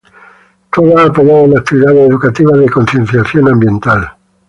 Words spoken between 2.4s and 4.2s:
de concienciación ambiental.